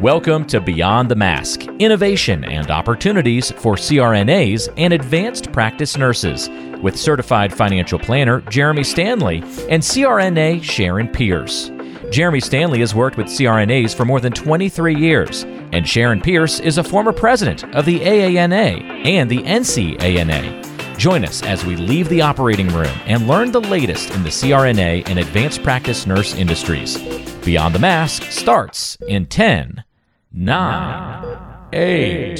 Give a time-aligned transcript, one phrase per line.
[0.00, 6.48] Welcome to Beyond the Mask Innovation and Opportunities for CRNAs and Advanced Practice Nurses
[6.82, 11.70] with certified financial planner Jeremy Stanley and CRNA Sharon Pierce.
[12.10, 16.78] Jeremy Stanley has worked with CRNAs for more than 23 years, and Sharon Pierce is
[16.78, 20.67] a former president of the AANA and the NCANA.
[20.98, 25.08] Join us as we leave the operating room and learn the latest in the CRNA
[25.08, 26.98] and advanced practice nurse industries.
[27.44, 29.84] Beyond the Mask starts in 10,
[30.32, 31.38] 9,
[31.72, 32.36] 8,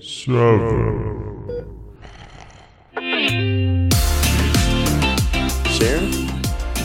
[5.66, 6.28] Sharon,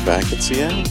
[0.05, 0.83] back in Seattle.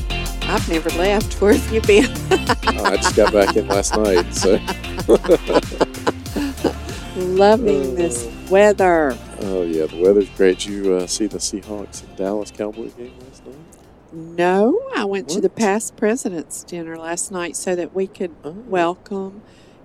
[0.42, 1.40] I've never left.
[1.40, 2.06] Where have you been?
[2.30, 4.60] oh, I just got back in last night, so.
[7.18, 9.18] Loving this weather.
[9.40, 10.60] Oh yeah, the weather's great.
[10.60, 13.56] Did you uh, see the Seahawks and Dallas Cowboys game last night?
[14.12, 15.34] No, I went what?
[15.34, 18.52] to the past presidents dinner last night so that we could oh.
[18.52, 19.42] welcome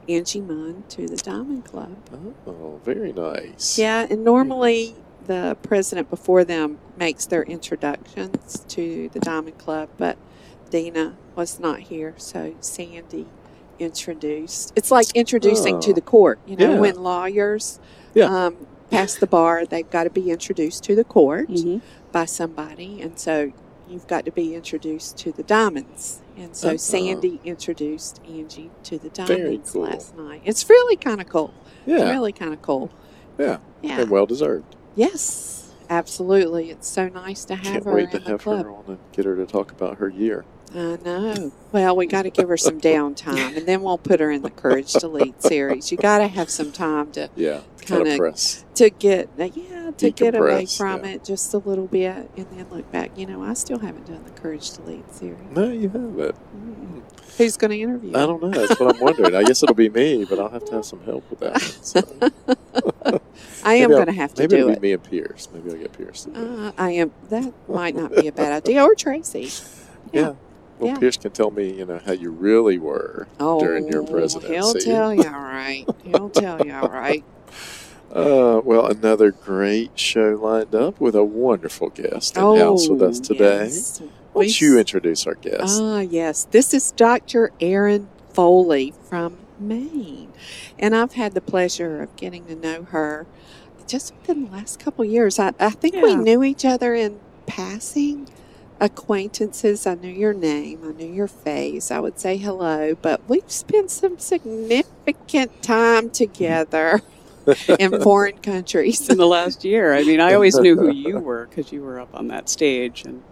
[0.07, 1.97] Angie Mund to the Diamond Club.
[2.45, 3.79] Oh, very nice.
[3.79, 10.19] Yeah, and normally the president before them makes their introductions to the Diamond Club, but
[10.69, 13.25] Dina was not here, so Sandy
[13.79, 14.73] introduced.
[14.75, 15.81] It's like introducing oh.
[15.81, 16.39] to the court.
[16.45, 16.79] You know, yeah.
[16.79, 17.79] when lawyers
[18.13, 18.25] yeah.
[18.25, 21.85] um, pass the bar, they've got to be introduced to the court mm-hmm.
[22.11, 23.51] by somebody, and so
[23.87, 26.21] you've got to be introduced to the diamonds.
[26.35, 29.83] And so uh Sandy introduced Angie to the diamonds cool.
[29.83, 30.41] last night.
[30.45, 31.53] It's really kind of cool.
[31.85, 32.91] Yeah, really kind of cool.
[33.37, 34.75] Yeah, yeah, and well deserved.
[34.95, 36.71] Yes, absolutely.
[36.71, 37.93] It's so nice to have Can't her.
[37.93, 38.65] Wait to have club.
[38.65, 40.45] her on and get her to talk about her year.
[40.73, 41.51] I know.
[41.71, 44.49] Well, we got to give her some downtime, and then we'll put her in the
[44.49, 45.91] Courage to Lead series.
[45.91, 48.37] You got to have some time to yeah, kind of
[48.75, 51.11] to get yeah to get away from yeah.
[51.11, 53.17] it just a little bit, and then look back.
[53.17, 55.39] You know, I still haven't done the Courage to Lead series.
[55.51, 56.17] No, you haven't.
[56.17, 56.99] Mm-hmm.
[57.37, 58.11] Who's going to interview?
[58.11, 58.49] I don't know.
[58.49, 59.35] That's what I'm wondering.
[59.35, 61.61] I guess it'll be me, but I'll have to have some help with that.
[61.61, 62.01] So.
[63.63, 64.71] I am going to have to maybe do it.
[64.73, 65.47] Maybe me and Pierce.
[65.53, 66.27] Maybe I'll get Pierce.
[66.27, 67.11] Uh, I am.
[67.29, 68.83] That might not be a bad idea.
[68.83, 69.49] Or Tracy.
[70.13, 70.21] yeah.
[70.21, 70.33] yeah.
[70.83, 70.99] Well, yeah.
[70.99, 74.53] Pierce can tell me, you know, how you really were oh, during your presidency.
[74.53, 75.85] He'll tell you all right.
[76.03, 77.23] He'll tell you all right.
[78.13, 83.01] Uh, well, another great show lined up with a wonderful guest in oh, house with
[83.01, 83.63] us today.
[83.63, 84.03] Yes.
[84.33, 85.81] Why don't you introduce our guest?
[85.81, 86.43] Ah, yes.
[86.51, 87.51] This is Dr.
[87.59, 90.31] Erin Foley from Maine.
[90.77, 93.25] And I've had the pleasure of getting to know her
[93.87, 95.39] just within the last couple years.
[95.39, 96.03] I, I think yeah.
[96.03, 98.29] we knew each other in passing
[98.83, 99.87] acquaintances.
[99.87, 101.89] I knew your name, I knew your face.
[101.89, 107.01] I would say hello, but we've spent some significant time together
[107.79, 109.93] in foreign countries in the last year.
[109.93, 113.03] I mean, I always knew who you were because you were up on that stage,
[113.05, 113.23] and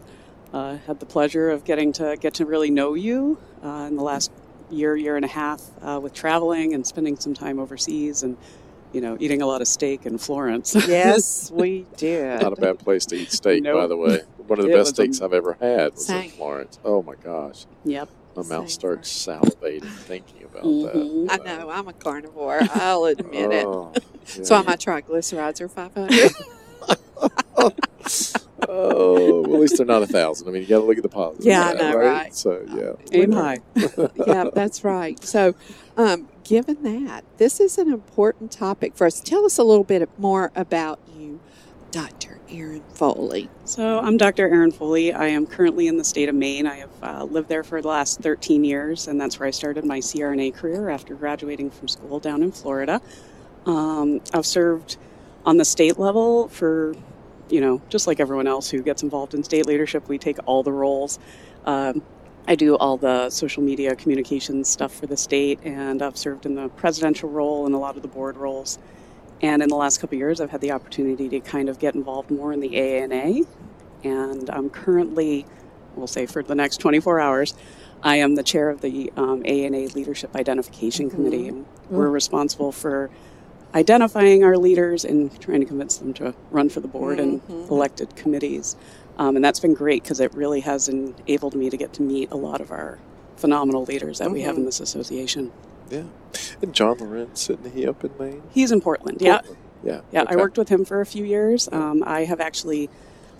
[0.53, 4.03] uh, had the pleasure of getting to get to really know you uh, in the
[4.03, 4.31] last
[4.69, 8.37] year, year and a half uh, with traveling and spending some time overseas and
[8.93, 10.75] you know, eating a lot of steak in Florence.
[10.75, 12.41] Yes, we did.
[12.41, 13.77] Not a bad place to eat steak, nope.
[13.77, 14.21] by the way.
[14.51, 16.25] One of the it best steaks i I've ever had was Same.
[16.25, 16.77] in Florence.
[16.83, 17.65] Oh my gosh.
[17.85, 18.09] Yep.
[18.35, 21.27] My mouth starts salivating thinking about mm-hmm.
[21.27, 21.41] that.
[21.41, 21.69] I know.
[21.69, 22.59] I'm a carnivore.
[22.73, 24.03] I'll admit oh, it.
[24.35, 24.43] Yeah.
[24.43, 26.31] So my triglycerides are 500.
[28.67, 30.49] oh, well, at least they're not a thousand.
[30.49, 31.45] I mean, you got to look at the positive.
[31.45, 32.05] Yeah, I know, right?
[32.05, 32.35] right?
[32.35, 33.17] So, yeah.
[33.17, 33.59] Aim high.
[34.27, 35.23] yeah, that's right.
[35.23, 35.55] So,
[35.95, 39.21] um, given that, this is an important topic for us.
[39.21, 41.39] Tell us a little bit more about you,
[41.91, 42.30] Dr.
[42.51, 43.49] Erin Foley.
[43.65, 44.47] So, I'm Dr.
[44.49, 45.13] Erin Foley.
[45.13, 46.67] I am currently in the state of Maine.
[46.67, 49.85] I have uh, lived there for the last 13 years, and that's where I started
[49.85, 53.01] my CRNA career after graduating from school down in Florida.
[53.65, 54.97] Um, I've served
[55.45, 56.95] on the state level for
[57.51, 60.63] you know, just like everyone else who gets involved in state leadership, we take all
[60.63, 61.19] the roles.
[61.65, 62.01] Um,
[62.47, 66.55] I do all the social media communications stuff for the state, and I've served in
[66.55, 68.79] the presidential role and a lot of the board roles.
[69.41, 72.29] And in the last couple years, I've had the opportunity to kind of get involved
[72.29, 73.47] more in the AANA.
[74.03, 75.45] And I'm currently,
[75.95, 77.55] we'll say for the next 24 hours,
[78.03, 81.15] I am the chair of the um, ANA Leadership Identification mm-hmm.
[81.15, 81.47] Committee.
[81.47, 81.95] And mm-hmm.
[81.95, 83.09] we're responsible for
[83.73, 87.51] identifying our leaders and trying to convince them to run for the board mm-hmm.
[87.51, 88.75] and elected committees.
[89.17, 92.31] Um, and that's been great because it really has enabled me to get to meet
[92.31, 92.99] a lot of our
[93.37, 94.33] phenomenal leaders that mm-hmm.
[94.33, 94.65] we have in mm-hmm.
[94.67, 95.51] this association.
[95.91, 96.03] Yeah.
[96.61, 98.43] And John Lorenz, isn't he up in Maine?
[98.51, 99.45] He's in Portland, Portland.
[99.47, 99.55] yeah.
[99.83, 100.01] Yeah.
[100.11, 100.33] Yeah, okay.
[100.33, 101.67] I worked with him for a few years.
[101.71, 102.89] Um, I have actually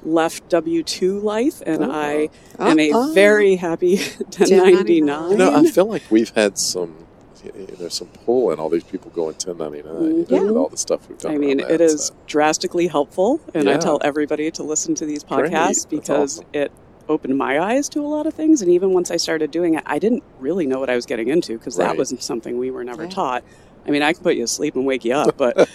[0.04, 1.92] left W 2 life and oh.
[1.92, 5.32] I am a very happy 1099.
[5.32, 7.08] You know, I feel like we've had some
[7.44, 10.42] there's some pull and all these people going 1099 yeah.
[10.44, 11.34] with all the stuff we've done.
[11.34, 12.16] I mean, that, it is so.
[12.28, 13.76] drastically helpful, and yeah.
[13.76, 16.02] I tell everybody to listen to these podcasts Great.
[16.02, 16.50] because awesome.
[16.54, 16.72] it
[17.12, 18.62] opened my eyes to a lot of things.
[18.62, 21.28] And even once I started doing it, I didn't really know what I was getting
[21.28, 21.88] into because right.
[21.88, 23.10] that wasn't something we were never yeah.
[23.10, 23.44] taught.
[23.86, 25.70] I mean, I can put you asleep and wake you up, but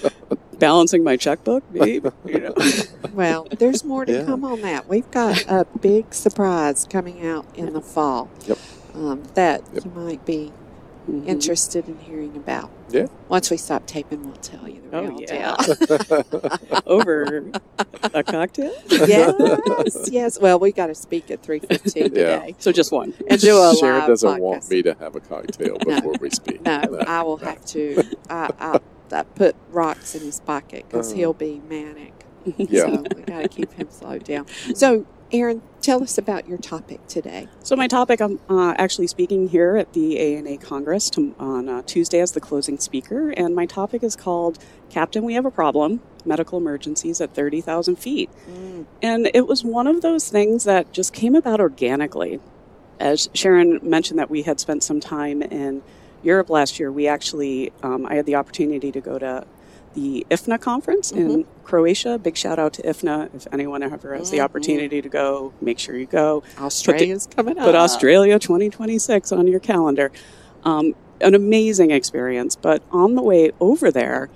[0.58, 2.54] balancing my checkbook, babe, you know.
[3.12, 4.24] Well, there's more to yeah.
[4.24, 4.88] come on that.
[4.88, 8.28] We've got a big surprise coming out in the fall.
[8.46, 8.58] Yep.
[8.94, 9.86] Um, that yep.
[9.86, 10.52] you might be
[11.08, 11.28] mm-hmm.
[11.28, 12.70] interested in hearing about.
[12.90, 13.06] Yeah.
[13.28, 15.56] Once we stop taping, we'll tell you the oh, real yeah.
[15.56, 16.80] deal.
[16.86, 17.50] Over
[18.14, 18.74] a cocktail?
[18.88, 20.38] Yes, yes.
[20.40, 22.38] Well, we got to speak at three fifteen yeah.
[22.38, 22.54] today.
[22.58, 23.14] So just one.
[23.28, 24.40] And do a Sharon live doesn't podcast.
[24.40, 26.62] want me to have a cocktail before no, we speak.
[26.62, 28.02] No, no, I will have to.
[28.30, 28.80] I, I,
[29.12, 32.12] I put rocks in his pocket because uh, he'll be manic.
[32.56, 32.82] Yeah.
[32.82, 34.46] So we got to keep him slowed down.
[34.74, 37.48] So Erin, tell us about your topic today.
[37.62, 41.82] So, my topic, I'm uh, actually speaking here at the ANA Congress to, on uh,
[41.82, 44.58] Tuesday as the closing speaker, and my topic is called
[44.88, 48.30] Captain, We Have a Problem Medical Emergencies at 30,000 Feet.
[48.48, 48.86] Mm.
[49.02, 52.40] And it was one of those things that just came about organically.
[53.00, 55.82] As Sharon mentioned, that we had spent some time in
[56.22, 59.46] Europe last year, we actually, um, I had the opportunity to go to
[59.96, 61.30] the IFNA conference mm-hmm.
[61.30, 62.18] in Croatia.
[62.18, 63.34] Big shout out to IFNA.
[63.34, 64.36] If anyone ever has mm-hmm.
[64.36, 66.44] the opportunity to go, make sure you go.
[66.60, 67.64] Australia's the, coming up.
[67.64, 70.12] Put Australia 2026 on your calendar.
[70.64, 72.54] Um, an amazing experience.
[72.54, 74.28] But on the way over there,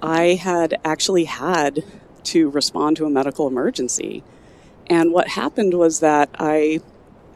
[0.00, 1.84] I had actually had
[2.24, 4.24] to respond to a medical emergency.
[4.88, 6.80] And what happened was that I,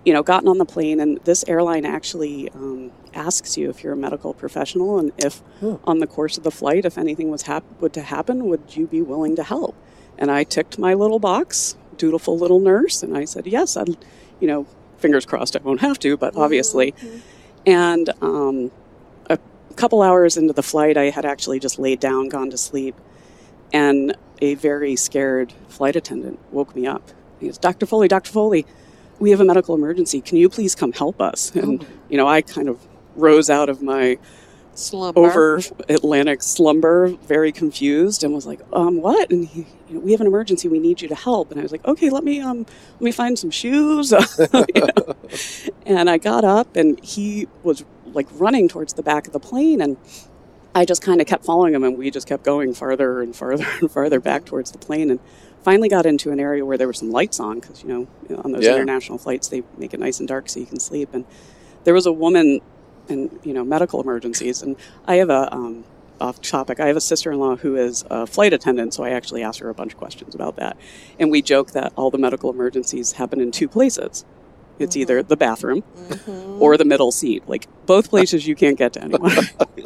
[0.05, 3.93] you know, gotten on the plane, and this airline actually um, asks you if you're
[3.93, 5.79] a medical professional and if huh.
[5.85, 8.87] on the course of the flight, if anything was hap- would to happen, would you
[8.87, 9.75] be willing to help?
[10.19, 13.97] And I ticked my little box, dutiful little nurse, and I said, yes, I'd,
[14.39, 14.67] you know,
[14.99, 16.93] fingers crossed I won't have to, but obviously.
[16.93, 17.19] Mm-hmm.
[17.67, 18.71] And um,
[19.29, 19.39] a
[19.77, 22.95] couple hours into the flight, I had actually just laid down, gone to sleep,
[23.73, 27.11] and a very scared flight attendant woke me up.
[27.39, 27.87] He goes, Dr.
[27.87, 28.31] Foley, Dr.
[28.31, 28.67] Foley,
[29.19, 30.21] we have a medical emergency.
[30.21, 31.55] Can you please come help us?
[31.55, 31.87] And, oh.
[32.09, 32.79] you know, I kind of
[33.15, 34.19] rose out of my
[34.75, 35.21] slumber.
[35.21, 40.13] over Atlantic slumber, very confused, and was like, "Um, what?" And he, you know, we
[40.13, 40.69] have an emergency.
[40.69, 41.51] We need you to help.
[41.51, 44.13] And I was like, "Okay, let me um, let me find some shoes."
[45.87, 49.81] and I got up, and he was like running towards the back of the plane,
[49.81, 49.97] and
[50.75, 53.67] I just kind of kept following him, and we just kept going farther and farther
[53.81, 55.21] and farther back towards the plane, and
[55.63, 58.09] finally got into an area where there were some lights on because you know
[58.43, 58.75] on those yeah.
[58.75, 61.25] international flights they make it nice and dark so you can sleep and
[61.85, 62.61] there was a woman
[63.11, 64.63] and you know medical emergencies.
[64.63, 64.77] And
[65.07, 65.85] I have a um,
[66.21, 66.81] off topic.
[66.81, 69.75] I have a sister-in-law who is a flight attendant, so I actually asked her a
[69.75, 70.77] bunch of questions about that.
[71.19, 74.25] And we joke that all the medical emergencies happen in two places.
[74.79, 75.03] It's mm-hmm.
[75.03, 76.63] either the bathroom mm-hmm.
[76.63, 77.49] or the middle seat.
[77.49, 79.33] Like both places you can't get to anyone.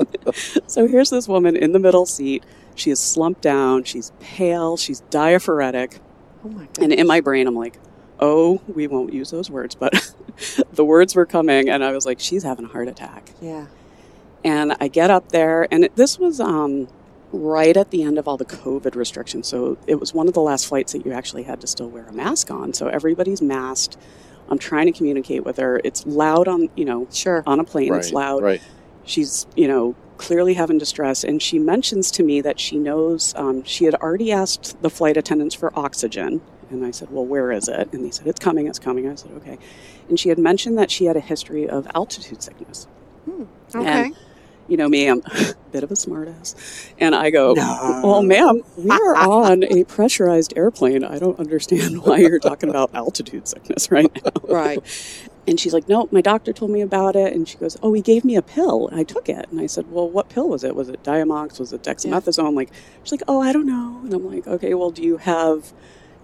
[0.66, 2.44] so here's this woman in the middle seat.
[2.74, 3.84] She is slumped down.
[3.84, 4.76] She's pale.
[4.76, 6.00] She's diaphoretic.
[6.44, 7.78] Oh my And in my brain, I'm like,
[8.20, 10.14] oh, we won't use those words, but
[10.72, 13.30] the words were coming, and I was like, she's having a heart attack.
[13.40, 13.66] Yeah.
[14.44, 16.88] And I get up there, and it, this was um,
[17.32, 19.48] right at the end of all the COVID restrictions.
[19.48, 22.06] So it was one of the last flights that you actually had to still wear
[22.06, 22.72] a mask on.
[22.74, 23.96] So everybody's masked.
[24.48, 25.80] I'm trying to communicate with her.
[25.84, 27.42] It's loud on, you know, sure.
[27.46, 27.90] on a plane.
[27.90, 28.42] Right, it's loud.
[28.42, 28.62] Right.
[29.04, 31.24] She's, you know, clearly having distress.
[31.24, 35.16] And she mentions to me that she knows um, she had already asked the flight
[35.16, 36.42] attendants for oxygen
[36.74, 37.92] and I said, Well, where is it?
[37.92, 39.08] And they said, It's coming, it's coming.
[39.08, 39.58] I said, Okay.
[40.08, 42.86] And she had mentioned that she had a history of altitude sickness.
[43.24, 43.44] Hmm.
[43.74, 44.04] Okay.
[44.06, 44.16] And,
[44.68, 46.90] you know me, I'm a bit of a smartass.
[46.98, 48.00] And I go, no.
[48.02, 51.04] Well, ma'am, we are on a pressurized airplane.
[51.04, 54.30] I don't understand why you're talking about altitude sickness right now.
[54.54, 54.78] Right.
[55.46, 57.32] And she's like, No, my doctor told me about it.
[57.34, 58.88] And she goes, Oh, he gave me a pill.
[58.92, 59.46] I took it.
[59.50, 60.74] And I said, Well, what pill was it?
[60.74, 61.58] Was it Diamox?
[61.58, 62.50] Was it dexamethasone?
[62.50, 62.56] Yeah.
[62.56, 64.00] Like, she's like, Oh, I don't know.
[64.04, 65.72] And I'm like, Okay, well, do you have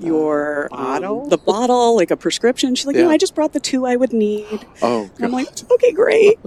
[0.01, 2.75] your bottle, um, the bottle, like a prescription.
[2.75, 3.03] She's like, yeah.
[3.03, 4.67] no, I just brought the two I would need.
[4.83, 6.39] Oh, I'm like, okay, great.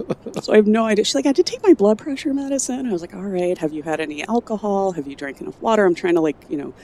[0.42, 1.04] so I have no idea.
[1.04, 2.86] She's like, I did take my blood pressure medicine.
[2.86, 3.56] I was like, all right.
[3.58, 4.92] Have you had any alcohol?
[4.92, 5.84] Have you drank enough water?
[5.84, 6.74] I'm trying to like, you know.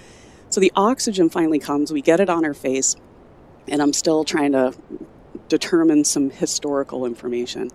[0.49, 1.93] So the oxygen finally comes.
[1.93, 2.97] We get it on her face,
[3.69, 4.75] and I'm still trying to
[5.49, 7.71] determine some historical information.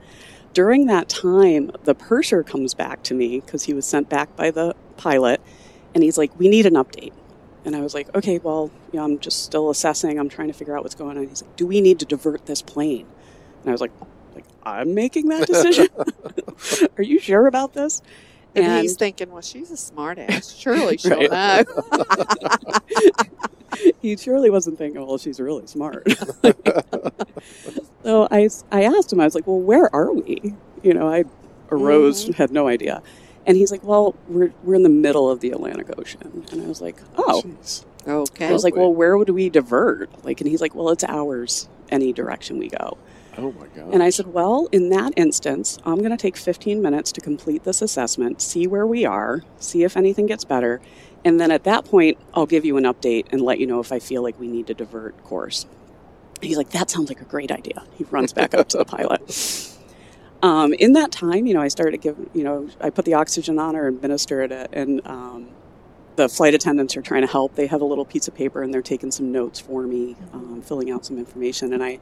[0.54, 4.52] During that time, the purser comes back to me because he was sent back by
[4.52, 5.42] the pilot,
[5.94, 7.14] and he's like, "We need an update."
[7.66, 10.20] And I was like, okay, well, you know, I'm just still assessing.
[10.20, 11.28] I'm trying to figure out what's going on.
[11.28, 13.08] He's like, do we need to divert this plane?
[13.62, 13.92] And I was like,
[14.36, 15.88] like I'm making that decision.
[16.98, 18.04] Are you sure about this?
[18.54, 20.58] And, and, he's thinking, well, she's a smartass.
[20.58, 21.64] Surely she'll know.
[24.02, 26.08] he surely wasn't thinking, well, she's really smart.
[28.04, 30.54] so I, I asked him, I was like, well, where are we?
[30.84, 31.26] You know, I
[31.70, 32.34] arose, mm-hmm.
[32.34, 33.02] had no idea.
[33.46, 36.44] And he's like, well, we're, we're in the middle of the Atlantic Ocean.
[36.52, 37.44] And I was like, oh.
[37.46, 37.86] Jeez.
[38.08, 38.48] Okay.
[38.48, 40.24] I was like, well, where would we divert?
[40.24, 42.98] Like, and he's like, well, it's ours any direction we go.
[43.38, 43.94] Oh my God.
[43.94, 47.64] And I said, well, in that instance, I'm going to take 15 minutes to complete
[47.64, 50.82] this assessment, see where we are, see if anything gets better.
[51.26, 53.92] And then at that point, I'll give you an update and let you know if
[53.92, 55.66] I feel like we need to divert course.
[56.42, 57.84] He's like, that sounds like a great idea.
[57.98, 59.72] He runs back up to the pilot.
[60.46, 63.58] Um, in that time, you know, I started giving, you know, I put the oxygen
[63.58, 65.48] on her, and administered it, and um,
[66.18, 67.56] the flight attendants are trying to help.
[67.56, 70.62] They have a little piece of paper and they're taking some notes for me, um,
[70.62, 71.74] filling out some information.
[71.74, 71.98] And I,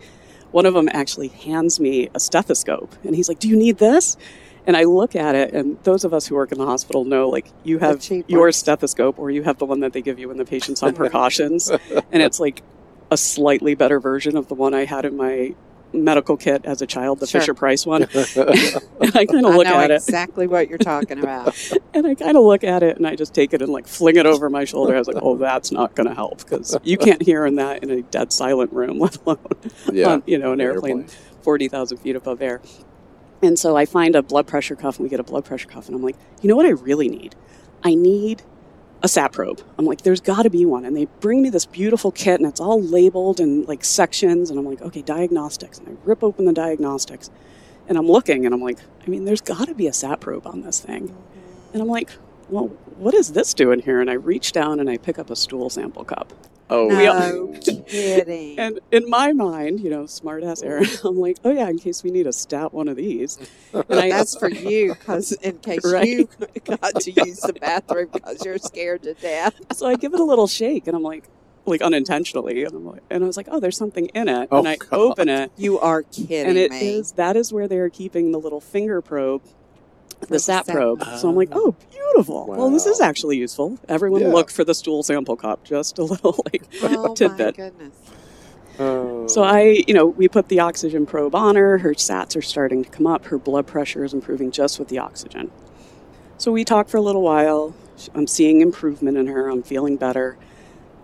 [0.51, 4.17] one of them actually hands me a stethoscope, and he's like, "Do you need this?"
[4.67, 7.29] And I look at it, and those of us who work in the hospital know,
[7.29, 10.37] like, you have your stethoscope, or you have the one that they give you when
[10.37, 12.61] the patient's on precautions, and it's like
[13.09, 15.55] a slightly better version of the one I had in my
[15.93, 17.41] medical kit as a child, the sure.
[17.41, 18.03] Fisher Price one.
[18.35, 19.83] and I kind of look at it.
[19.83, 21.55] I know exactly what you're talking about.
[21.93, 24.15] and I kind of look at it and I just take it and like fling
[24.15, 24.95] it over my shoulder.
[24.95, 27.83] I was like, oh, that's not going to help because you can't hear in that
[27.83, 29.37] in a dead silent room, let alone
[29.91, 31.17] yeah, on, you know, an airplane, airplane.
[31.43, 32.61] 40,000 feet above air.
[33.41, 35.87] And so I find a blood pressure cuff and we get a blood pressure cuff
[35.87, 37.35] and I'm like, you know what I really need?
[37.83, 38.41] I need
[39.03, 39.61] a sat probe.
[39.77, 40.85] I'm like, there's got to be one.
[40.85, 44.49] And they bring me this beautiful kit and it's all labeled and like sections.
[44.49, 45.77] And I'm like, okay, diagnostics.
[45.77, 47.29] And I rip open the diagnostics
[47.87, 50.47] and I'm looking and I'm like, I mean, there's got to be a sat probe
[50.47, 51.15] on this thing.
[51.73, 52.11] And I'm like,
[52.49, 52.67] well,
[52.97, 53.99] what is this doing here?
[53.99, 56.31] And I reach down and I pick up a stool sample cup.
[56.75, 57.53] Oh, no
[57.87, 58.59] kidding.
[58.59, 62.03] and in my mind, you know, smart ass Erin, I'm like, oh yeah, in case
[62.03, 63.37] we need a stat one of these.
[63.73, 66.07] And I, That's for you, because in case right?
[66.07, 66.29] you
[66.65, 69.59] got to use the bathroom because you're scared to death.
[69.73, 71.25] So I give it a little shake, and I'm like,
[71.65, 74.59] like unintentionally, and I'm like, and I was like, oh, there's something in it, oh,
[74.59, 74.89] and I God.
[74.91, 75.51] open it.
[75.57, 76.97] You are kidding and it me.
[76.97, 79.43] is that is where they are keeping the little finger probe
[80.27, 81.03] the sat probe.
[81.17, 81.57] So I'm like, ah.
[81.57, 82.47] oh, beautiful.
[82.47, 82.55] Wow.
[82.55, 83.77] Well, this is actually useful.
[83.87, 84.27] Everyone yeah.
[84.27, 85.63] look for the stool sample cup.
[85.63, 87.57] Just a little like oh, tidbit.
[87.57, 87.95] My goodness.
[88.79, 89.27] Oh.
[89.27, 91.77] So I, you know, we put the oxygen probe on her.
[91.77, 93.25] Her sats are starting to come up.
[93.25, 95.51] Her blood pressure is improving just with the oxygen.
[96.37, 97.75] So we talk for a little while.
[98.15, 99.49] I'm seeing improvement in her.
[99.49, 100.37] I'm feeling better.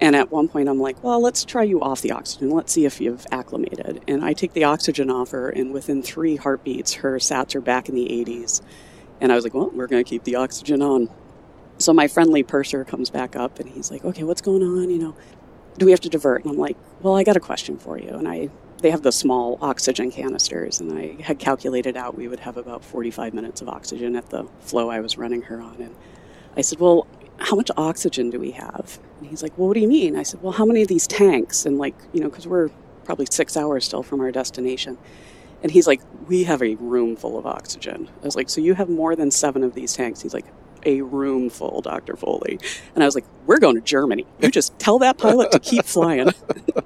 [0.02, 2.50] And at one point, I'm like, well, let's try you off the oxygen.
[2.50, 4.02] Let's see if you've acclimated.
[4.08, 7.90] And I take the oxygen off her, and within three heartbeats, her sats are back
[7.90, 8.62] in the 80s.
[9.22, 11.10] And I was like, well, we're going to keep the oxygen on.
[11.78, 14.90] So my friendly purser comes back up and he's like, okay, what's going on?
[14.90, 15.16] You know,
[15.78, 16.44] do we have to divert?
[16.44, 18.10] And I'm like, well, I got a question for you.
[18.10, 18.50] And I,
[18.82, 22.84] they have the small oxygen canisters, and I had calculated out we would have about
[22.84, 25.76] 45 minutes of oxygen at the flow I was running her on.
[25.82, 25.96] And
[26.56, 27.08] I said, well,
[27.40, 29.00] how much oxygen do we have?
[29.20, 30.16] And he's like, well, what do you mean?
[30.16, 31.66] I said, well, how many of these tanks?
[31.66, 32.70] And like, you know, because we're
[33.06, 34.98] probably six hours still from our destination.
[35.62, 38.10] And he's like, We have a room full of oxygen.
[38.22, 40.22] I was like, So you have more than seven of these tanks?
[40.22, 40.46] He's like,
[40.86, 42.16] A room full, Dr.
[42.16, 42.60] Foley.
[42.96, 44.26] And I was like, We're going to Germany.
[44.40, 46.32] You just tell that pilot to keep flying.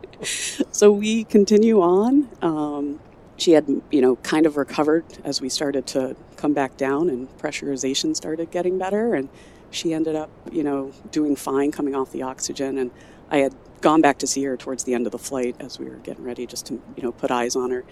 [0.72, 2.30] so we continue on.
[2.42, 3.00] Um,
[3.38, 7.28] she had, you know, kind of recovered as we started to come back down and
[7.38, 9.16] pressurization started getting better.
[9.16, 9.30] And
[9.72, 12.78] she ended up, you know, doing fine coming off the oxygen.
[12.78, 12.92] And
[13.30, 15.90] I had gone back to see her towards the end of the flight as we
[15.90, 17.84] were getting ready just to, you know, put eyes on her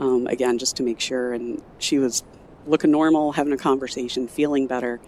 [0.00, 1.32] um, again, just to make sure.
[1.32, 2.24] And she was
[2.66, 5.00] looking normal, having a conversation, feeling better.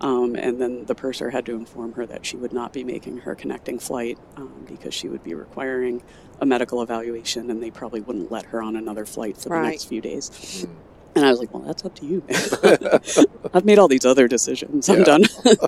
[0.00, 3.18] Um, and then the purser had to inform her that she would not be making
[3.18, 6.02] her connecting flight um, because she would be requiring
[6.40, 9.62] a medical evaluation and they probably wouldn't let her on another flight for right.
[9.62, 10.30] the next few days.
[10.30, 10.68] Mm.
[11.16, 12.24] And I was like, well, that's up to you.
[13.54, 14.88] I've made all these other decisions.
[14.88, 15.22] I'm done.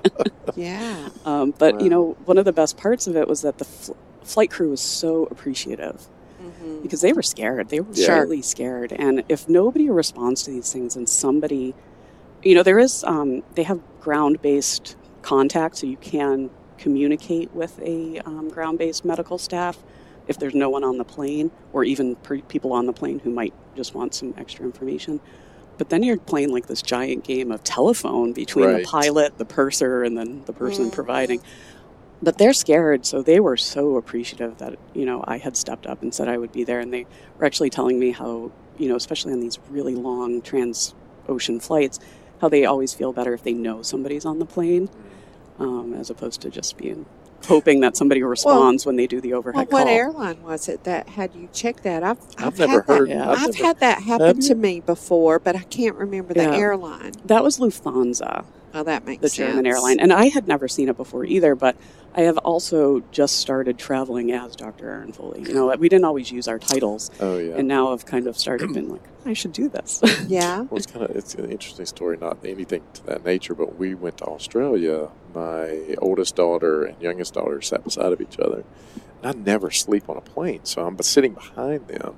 [0.57, 1.07] yeah.
[1.23, 1.79] Um, but, wow.
[1.79, 3.93] you know, one of the best parts of it was that the fl-
[4.23, 6.05] flight crew was so appreciative
[6.61, 6.81] mm-hmm.
[6.81, 7.69] because they were scared.
[7.69, 8.19] They were yeah.
[8.19, 8.93] really scared.
[8.93, 11.75] And if nobody responds to these things and somebody,
[12.43, 17.79] you know, there is, um, they have ground based contact, so you can communicate with
[17.81, 19.77] a um, ground based medical staff
[20.27, 23.29] if there's no one on the plane, or even pre- people on the plane who
[23.29, 25.19] might just want some extra information.
[25.77, 28.77] But then you're playing like this giant game of telephone between Right.
[28.83, 30.91] the pilot, the purser, and then the person Mhm.
[30.93, 31.41] providing.
[32.21, 36.01] But they're scared, so they were so appreciative that you know I had stepped up
[36.01, 37.05] and said I would be there, and they
[37.37, 41.99] were actually telling me how you know, especially on these really long trans-ocean flights,
[42.41, 44.87] how they always feel better if they know somebody's on the plane,
[45.59, 47.05] um, as opposed to just being
[47.47, 49.87] hoping that somebody responds when they do the Well, overhead what call.
[49.87, 52.03] airline was it that had you check that?
[52.03, 53.09] I've, I've never had that- heard.
[53.09, 53.29] Yeah.
[53.29, 56.55] I've, I've, never, had that happen to me before, but I can't remember the Yeah.
[56.55, 57.13] airline.
[57.25, 58.43] That was Lufthansa.
[58.73, 59.49] Oh, that makes the sense.
[59.49, 59.99] German airline.
[59.99, 61.75] And I had never seen it before either, but
[62.13, 64.89] I have also just started traveling as Dr.
[64.89, 65.41] Erin Foley.
[65.43, 67.55] You know, we didn't always use our titles, Oh yeah.
[67.57, 70.01] and now I've kind of started been like, I should do this.
[70.27, 70.61] Yeah.
[70.69, 73.93] Well, it's kind of it's an interesting story, not anything to that nature, but we
[73.95, 75.09] went to Australia.
[75.33, 78.63] My oldest daughter and youngest daughter sat beside of each other,
[79.23, 82.15] and I never sleep on a plane, so I'm sitting behind them,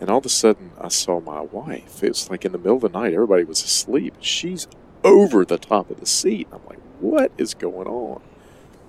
[0.00, 2.02] and all of a sudden I saw my wife.
[2.04, 4.14] It was like in the middle of the night, everybody was asleep.
[4.20, 4.68] She's
[5.04, 6.48] over the top of the seat.
[6.52, 8.20] I'm like, what is going on?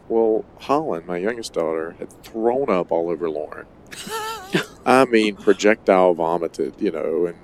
[0.07, 3.67] Well, Holland, my youngest daughter, had thrown up all over Lauren.
[4.85, 7.37] I mean, projectile vomited, you know, and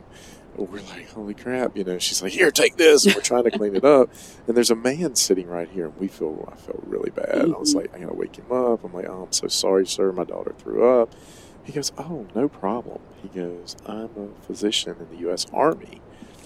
[0.55, 1.99] we're like, holy crap, you know.
[1.99, 4.09] She's like, here, take this, and we're trying to clean it up.
[4.47, 7.41] And there's a man sitting right here, and we feel, I felt really bad.
[7.41, 7.81] I was Mhm.
[7.81, 8.83] like, I gotta wake him up.
[8.83, 10.11] I'm like, oh, I'm so sorry, sir.
[10.11, 11.13] My daughter threw up.
[11.63, 12.99] He goes, oh, no problem.
[13.21, 15.45] He goes, I'm a physician in the U.S.
[15.53, 15.99] Army,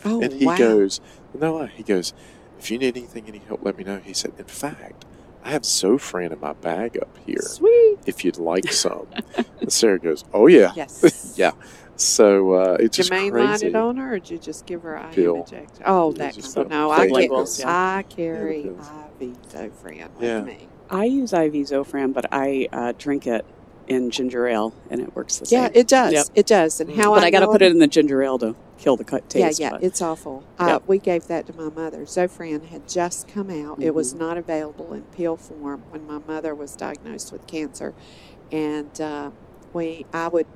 [0.05, 0.57] Oh, and he wow.
[0.57, 0.99] goes,
[1.33, 2.13] no, he goes,
[2.57, 3.99] if you need anything, any help, let me know.
[3.99, 5.05] He said, in fact,
[5.43, 7.41] I have Zofran in my bag up here.
[7.41, 7.97] Sweet.
[8.05, 9.07] If you'd like some,
[9.61, 11.33] and Sarah goes, oh yeah, Yes.
[11.37, 11.51] yeah.
[11.95, 13.67] So uh, it's Did just you mainline crazy.
[13.67, 15.35] it on her, or did you just give her IM Pill.
[15.37, 15.83] injection?
[15.85, 16.89] Oh, that kind of, no.
[16.91, 17.65] I get, pills, yeah.
[17.69, 20.41] I carry Yeah, IV Zofran with Yeah.
[20.41, 20.67] me.
[20.89, 23.45] I use IV Zofran, but I uh, drink it
[23.89, 25.71] in ginger ale, and it works the Yeah, same.
[25.73, 26.13] Yeah, it does.
[26.13, 26.25] Yep.
[26.35, 26.79] It does.
[26.79, 28.95] And how but I, I got to put it in the ginger ale to kill
[28.95, 29.59] the cut Yeah, taste.
[29.59, 30.43] yeah, but- it's awful.
[30.57, 32.03] Uh, we gave that to my mother.
[32.05, 33.81] Zofran had just come out.
[33.81, 34.19] It was Mhm.
[34.19, 37.93] not available in pill form when my mother was diagnosed with cancer,
[38.51, 39.31] and uh,
[39.73, 40.47] we I would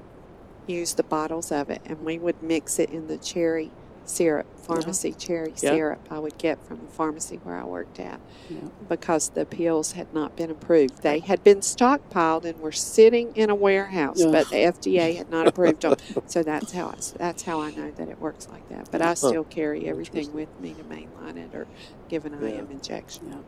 [0.67, 3.71] use the bottles of it, and we would mix it in the cherry
[4.05, 5.71] syrup, pharmacy cherry Yeah.
[5.71, 8.57] syrup I would get from the pharmacy where I worked at, Yeah.
[8.87, 11.01] because the pills had not been approved.
[11.03, 15.47] They had been stockpiled and were sitting in a warehouse, but the FDA had not
[15.47, 15.95] approved them.
[16.27, 18.89] So that's how I, that's how I know that it works like that.
[18.91, 21.67] But I still carry everything with me to mainline it or
[22.09, 22.33] give an.
[22.43, 23.43] IM injection.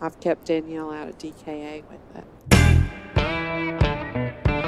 [0.00, 2.00] I've kept Danielle out of DKA with
[3.16, 4.19] that.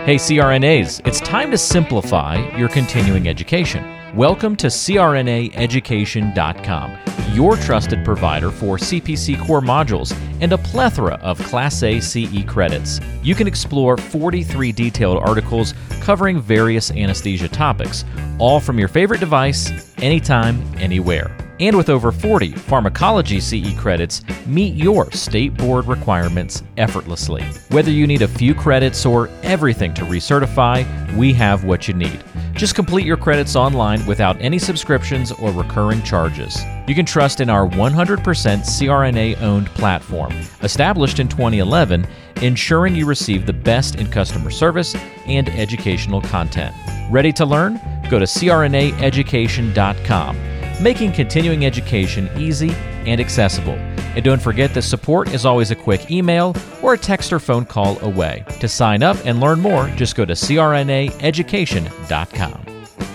[0.05, 3.85] Hey, CRNAs, it's time to simplify your continuing education.
[4.17, 6.99] Welcome to CRNAeducation.com,
[7.35, 12.99] your trusted provider for CPC core modules and a plethora of Class A CE credits.
[13.23, 18.05] You can explore 43 detailed articles covering various anesthesia topics,
[18.41, 21.31] all from your favorite device, anytime, anywhere.
[21.63, 27.45] And with over 40 pharmacology CE credits, meet your state board requirements effortlessly.
[27.69, 30.85] Whether you need a few credits or everything to recertify,
[31.17, 32.25] we have what you need.
[32.55, 36.61] Just complete your credits online without any subscriptions or recurring charges.
[36.89, 42.09] You can trust in our 100% CRNA owned platform, established in 2011,
[42.43, 44.97] ensuring you receive the best in customer service
[45.27, 46.75] and educational content.
[47.09, 47.81] Ready to learn?
[48.11, 52.71] Go to CRNAeducation.com making continuing education easy
[53.07, 53.79] and accessible.
[54.15, 57.65] And don't forget that support is always a quick email or a text or phone
[57.65, 58.45] call away.
[58.61, 62.72] To sign up and learn more, just go to crnaeducation.com.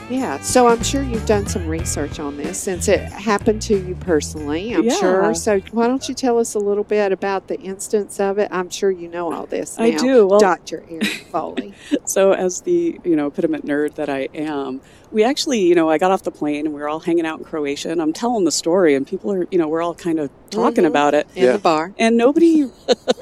[0.09, 3.93] Yeah, so I'm sure you've done some research on this since it happened to you
[3.95, 4.93] personally, I'm Yeah.
[4.93, 5.33] sure.
[5.35, 8.47] So why don't you tell us a little bit about the instance of it?
[8.49, 9.83] I'm sure you know all this now.
[9.83, 10.25] I do.
[10.25, 10.81] Well, Dr.
[10.89, 11.73] Erin Foley.
[12.05, 14.79] so as the you know epitome nerd that I am,
[15.11, 17.39] we actually you know I got off the plane and we were all hanging out
[17.39, 20.19] in Croatia and I'm telling the story and people are you know we're all kind
[20.19, 20.87] of talking Mhm.
[20.87, 21.51] about it in Yeah.
[21.51, 21.91] the bar.
[21.99, 22.65] and nobody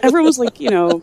[0.03, 1.01] everyone was like you know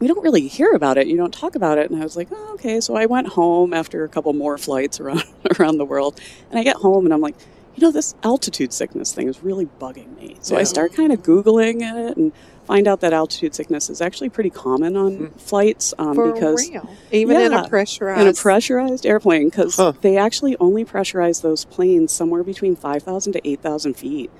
[0.00, 2.28] we don't really hear about it you don't talk about it and I was like
[2.32, 5.22] oh, okay so I went home after a couple more flights around
[5.58, 6.18] around the world
[6.50, 7.36] and I get home and I'm like
[7.76, 11.22] you know this altitude sickness thing is really bugging me so I start kind of
[11.22, 12.32] googling it and
[12.64, 15.26] find out that altitude sickness is actually pretty common on Hmm.
[15.38, 16.88] flights um, For because real.
[17.10, 19.92] Even in a pressurized in a pressurized airplane because Huh.
[20.00, 24.30] they actually only pressurize those planes somewhere between 5,000 to 8,000 feet,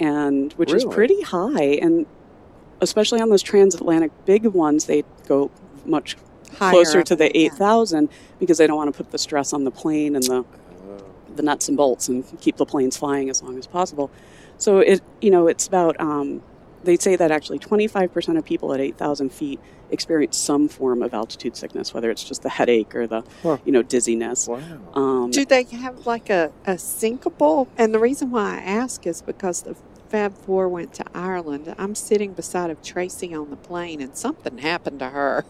[0.00, 1.78] and which is pretty high.
[1.80, 2.06] And
[2.80, 5.50] especially on those transatlantic big ones, they go
[5.84, 6.16] much
[6.56, 8.08] higher closer to the 8,000
[8.40, 11.02] because they don't want to put the stress on the plane and the Uh,
[11.36, 14.10] the nuts and bolts and keep the planes flying as long as possible.
[14.58, 16.40] So it you know it's about um,
[16.84, 19.58] they say that actually 25% of people at 8,000 feet
[19.90, 23.56] experience some form of altitude sickness, whether it's just the headache or the, Huh.
[23.64, 24.46] you know, dizziness.
[24.48, 24.58] Wow.
[24.94, 27.66] Um, Do they have like a, a syncopal?
[27.76, 29.74] And the reason why I ask is because the
[30.08, 31.74] Fab Four went to Ireland.
[31.78, 35.44] I'm sitting beside of Tracy on the plane, and something happened to her,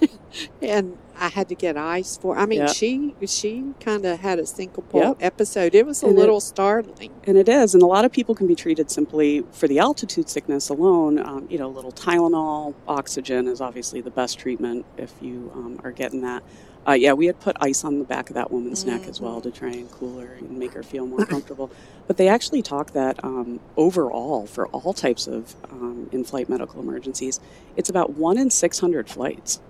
[0.62, 2.36] and I had to get ice for.
[2.38, 2.66] I mean, Yeah.
[2.68, 5.16] she she kind of had a syncopal Yep.
[5.20, 5.74] episode.
[5.74, 7.10] It was a And it- little startling.
[7.24, 10.28] And it is, and a lot of people can be treated simply for the altitude
[10.28, 11.18] sickness alone.
[11.18, 15.80] Um, you know, a little Tylenol, oxygen is obviously the best treatment if you um,
[15.84, 16.42] are getting that.
[16.88, 19.40] Uh, yeah, we had put ice on the back of that woman's neck as well
[19.42, 21.70] to try and cool her and make her feel more comfortable.
[22.06, 27.40] But they actually talk that um, overall, for all types of um, in-flight medical emergencies,
[27.76, 29.60] it's about one in six hundred flights.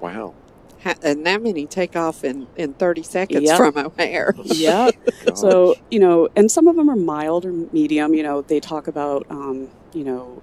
[0.00, 0.34] Wow.
[0.84, 3.56] Ha- And that many take off in, in 30 seconds Yep.
[3.56, 4.34] from O'Hare.
[4.44, 4.90] Yeah.
[5.34, 8.14] So, you know, and some of them are mild or medium.
[8.14, 10.42] You know, they talk about, um, you know,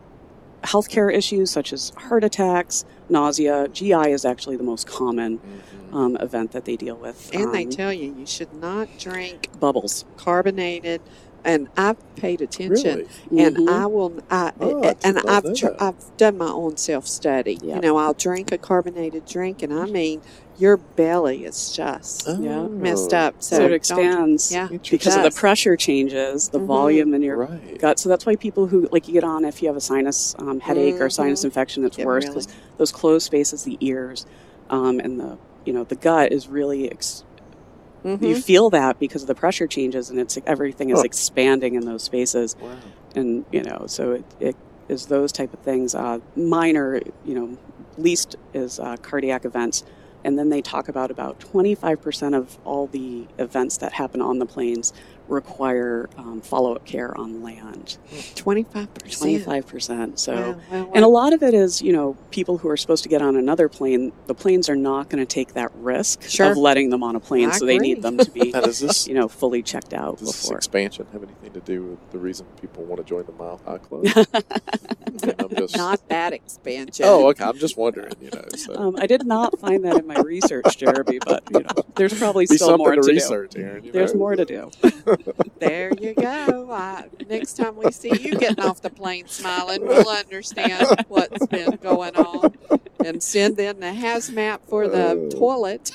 [0.63, 3.68] healthcare issues such as heart attacks, nausea.
[3.68, 5.96] GI is actually the most common Mhm.
[5.96, 7.30] um, event that they deal with.
[7.34, 10.06] And they Um, tell you you should not drink bubbles.
[10.18, 11.02] carbonated.
[11.44, 13.06] And I've paid attention.
[13.32, 13.44] Really?
[13.46, 13.70] and Mhm.
[13.70, 14.13] I will.
[14.32, 17.60] I, Oh, I and I've tr- I've done my own self study.
[17.62, 17.76] Yeah.
[17.76, 20.22] You know, I'll drink a carbonated drink, and I mean,
[20.58, 22.68] your belly is just Yeah.
[22.70, 23.36] messed up.
[23.39, 26.65] So, so it expands Yeah, because of the pressure changes, the Mhm.
[26.68, 27.78] volume in your Right.
[27.80, 28.00] gut.
[28.00, 30.60] So that's why people who like you get on if you have a sinus um,
[30.60, 31.46] headache or sinus Mhm.
[31.46, 32.34] infection, it's Yeah, worse really.
[32.36, 34.26] because those closed spaces, the ears,
[34.70, 37.24] um, and the you know the gut is really ex-
[38.06, 38.22] Mhm.
[38.22, 41.04] you feel that because of the pressure changes and it's everything is Huh.
[41.04, 42.78] expanding in those spaces Wow.
[43.15, 44.56] and you know so it, it
[44.89, 47.58] is those type of things uh, minor you know
[47.98, 49.84] least is uh, cardiac events
[50.25, 54.45] and then they talk about about 25% of all the events that happen on the
[54.45, 54.91] planes
[55.27, 58.88] require um, follow-up care on land 25%.
[59.05, 62.77] 25% so Wow, wow, and a lot of it is, you know, people who are
[62.77, 66.23] supposed to get on another plane, the planes are not going to take that risk
[66.23, 66.51] Sure.
[66.51, 67.49] of letting them on a plane.
[67.49, 70.17] I so they need them to be, Now, does this, you know, fully checked out
[70.19, 70.57] does this before.
[70.57, 73.77] expansion have anything to do with the reason people want to join the Mile High
[73.79, 74.05] Club?
[74.33, 77.05] I mean, I'm just, Not that expansion.
[77.07, 77.43] oh, okay.
[77.43, 78.43] I'm just wondering, you know.
[78.55, 78.75] So.
[78.75, 82.45] um, I did not find that in my research, Jeremy, but, you know, there's probably
[82.49, 83.81] Be still more to to, research, do.
[83.83, 84.19] you There's know?
[84.19, 84.71] more to do.
[85.60, 86.69] There you go.
[86.71, 91.78] I, next time we see you getting off the plane smiling, we'll understand what's been
[91.78, 92.54] going on
[93.04, 95.30] and send in the hazmat for the Oh.
[95.30, 95.91] toilet.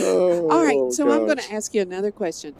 [0.00, 2.54] Oh, All right, oh, so I'm going to ask you another question.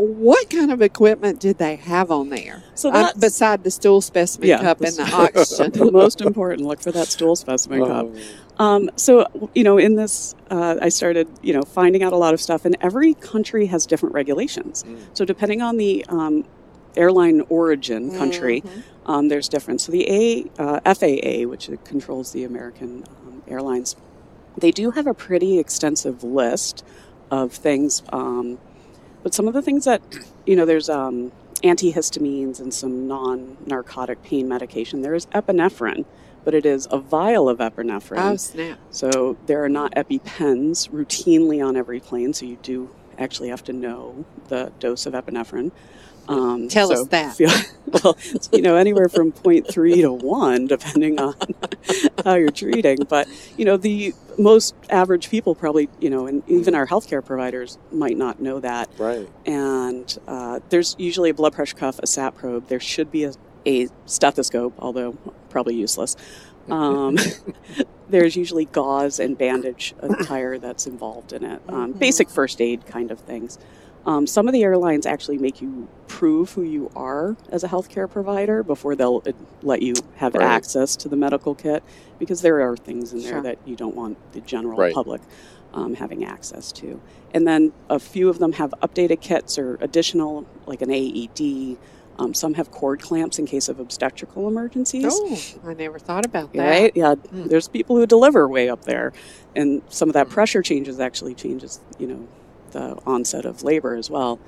[0.00, 2.62] What kind of equipment did they have on there?
[2.76, 4.60] So Uh, beside the stool specimen Yeah.
[4.60, 5.72] cup and the oxygen.
[5.72, 6.68] the most important.
[6.68, 8.06] Look for that stool specimen cup.
[8.60, 12.16] Oh, Um, so, you know, in this, uh, I started, you know, finding out a
[12.16, 14.84] lot of stuff, and every country has different regulations.
[14.86, 14.96] Mm.
[15.14, 16.44] So, depending on the um,
[16.96, 18.82] airline origin country, Mhm.
[19.06, 19.84] um, there's difference.
[19.84, 23.96] So, the A, uh, FAA, which controls the American um, airlines,
[24.56, 26.84] they do have a pretty extensive list
[27.32, 28.02] of things.
[28.12, 28.58] Um,
[29.22, 30.02] but some of the things that,
[30.46, 35.02] you know, there's um, antihistamines and some non narcotic pain medication.
[35.02, 36.04] There is epinephrine,
[36.44, 38.32] but it is a vial of epinephrine.
[38.32, 38.78] Oh, snap.
[38.90, 43.72] So there are not EpiPens routinely on every plane, so you do actually have to
[43.72, 45.72] know the dose of epinephrine.
[46.28, 47.36] Um, Tell us that.
[47.36, 47.50] feel-
[48.04, 48.16] well,
[48.52, 51.34] you know, anywhere from 0.3 to 1, depending on
[52.24, 52.98] how you're treating.
[53.08, 57.78] But, you know, the most average people probably, you know, and even our healthcare providers
[57.90, 58.90] might not know that.
[58.98, 59.28] right.
[59.46, 62.68] And uh, there's usually a blood pressure cuff, a SAT probe.
[62.68, 63.32] There should be a,
[63.66, 65.12] a stethoscope, although
[65.50, 66.14] probably useless.
[66.68, 67.16] Um,
[68.10, 71.62] there's usually gauze and bandage attire that's involved in it.
[71.66, 71.98] Um, Mhm.
[71.98, 73.58] Basic first aid kind of things.
[74.08, 78.10] Um, some of the airlines actually make you prove who you are as a healthcare
[78.10, 80.44] provider before they'll uh, let you have Right.
[80.44, 81.82] access to the medical kit
[82.18, 83.42] because there are things in there Sure.
[83.42, 84.94] that you don't want the general Right.
[84.94, 85.20] public
[85.74, 86.98] um, having access to.
[87.34, 91.76] And then a few of them have updated kits or additional, like an AED.
[92.18, 95.04] Um, some have cord clamps in case of obstetrical emergencies.
[95.06, 96.66] Oh, I never thought about that.
[96.66, 96.92] Right?
[96.96, 97.14] Yeah.
[97.16, 97.50] Mm.
[97.50, 99.12] There's people who deliver way up there,
[99.54, 100.30] and some of that Mm.
[100.30, 102.26] pressure changes actually changes, you know,
[102.72, 104.38] the onset of labor as well.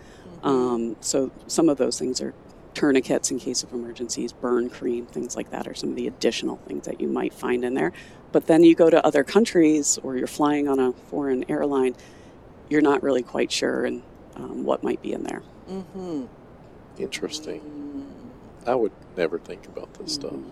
[0.43, 0.47] Mhm.
[0.47, 2.33] Um, so some of those things are
[2.75, 6.57] tourniquets in case of emergencies, burn cream, things like that are some of the additional
[6.67, 7.93] things that you might find in there.
[8.33, 11.95] But then you go to other countries or you're flying on a foreign airline,
[12.69, 14.03] you're not really quite sure and
[14.37, 15.43] um, what might be in there.
[15.69, 16.25] Mm-hmm.
[16.99, 17.61] Interesting.
[18.67, 20.33] I would never think about this stuff.
[20.33, 20.45] Mhm.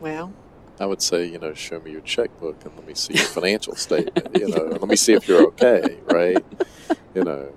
[0.00, 0.32] Well,
[0.80, 3.76] I would say, you know, show me your checkbook and let me see your financial
[3.76, 6.44] statement, you know, and let me see if you're okay, right?
[7.14, 7.52] You know,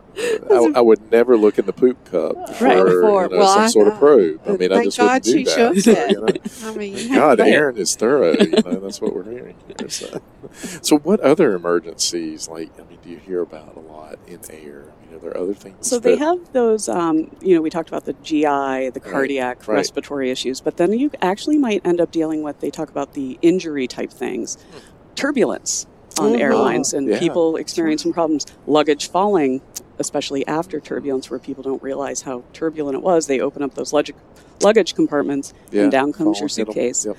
[0.52, 2.78] I, I would never look in the poop cup for Right.
[2.78, 4.42] you know, well, some I sort of probe.
[4.48, 5.76] I mean, I just God wouldn't do she that.
[5.84, 6.12] shook it.
[6.12, 6.28] you know?
[6.72, 7.54] I mean, God, Right.
[7.54, 8.34] Erin is thorough.
[8.34, 9.90] You know, that's what we're hearing here.
[9.90, 10.22] So,
[10.82, 12.48] so what other emergencies?
[12.48, 14.86] Like, I mean, do you hear about a lot in air?
[15.10, 15.76] I mean, are other things?
[15.88, 19.67] So they that- have those, um, you know, we talked about the GI, the cardiac,
[19.67, 19.76] right.
[19.76, 23.38] respiratory issues, but then you actually might end up dealing with, they talk about the
[23.41, 24.58] injury type things,
[25.15, 25.86] turbulence
[26.20, 26.39] on Mhm.
[26.39, 27.20] airlines, and Yeah.
[27.20, 29.62] people experiencing problems, luggage falling,
[30.00, 33.28] especially after turbulence, where people don't realize how turbulent it was.
[33.28, 34.15] They open up those luggage,
[34.62, 36.74] luggage compartments, yeah, and down comes your fall, hit 'em.
[36.74, 37.06] suitcase.
[37.06, 37.17] Yep.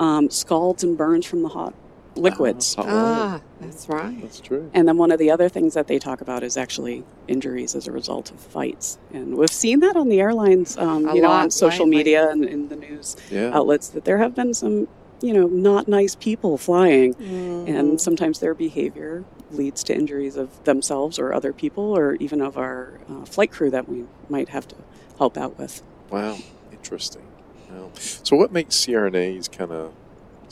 [0.00, 1.72] Um, scalds and burns from the hot
[2.16, 2.74] liquids.
[2.74, 2.94] hot water.
[2.96, 4.20] Ah, that's right.
[4.20, 4.70] That's true.
[4.74, 7.86] And then one of the other things that they talk about is actually injuries as
[7.86, 11.30] a result of fights, and we've seen that on the airlines, um, A you know,
[11.30, 11.98] on social lately.
[11.98, 13.50] media and in the news Yeah.
[13.52, 14.86] outlets that there have been some,
[15.20, 17.68] you know, not nice people flying, Mhm.
[17.68, 22.56] and sometimes their behavior leads to injuries of themselves or other people, or even of
[22.58, 24.74] our uh, flight crew that we might have to
[25.18, 25.82] help out with.
[26.10, 26.38] Wow,
[26.72, 27.22] interesting.
[27.70, 27.90] Wow.
[27.94, 29.92] So, what makes CRNAs kind of